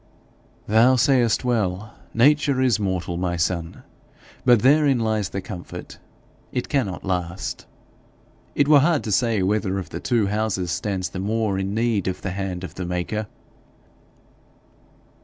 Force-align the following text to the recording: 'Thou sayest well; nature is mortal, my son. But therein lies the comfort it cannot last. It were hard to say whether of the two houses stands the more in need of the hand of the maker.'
'Thou 0.65 0.95
sayest 0.95 1.45
well; 1.45 1.93
nature 2.11 2.59
is 2.59 2.79
mortal, 2.79 3.17
my 3.17 3.37
son. 3.37 3.83
But 4.43 4.63
therein 4.63 4.97
lies 4.97 5.29
the 5.29 5.41
comfort 5.41 5.99
it 6.51 6.69
cannot 6.69 7.03
last. 7.05 7.67
It 8.55 8.67
were 8.67 8.79
hard 8.79 9.03
to 9.03 9.11
say 9.11 9.43
whether 9.43 9.77
of 9.77 9.91
the 9.91 9.99
two 9.99 10.25
houses 10.25 10.71
stands 10.71 11.09
the 11.09 11.19
more 11.19 11.59
in 11.59 11.75
need 11.75 12.07
of 12.07 12.23
the 12.23 12.31
hand 12.31 12.63
of 12.63 12.73
the 12.73 12.85
maker.' 12.87 13.27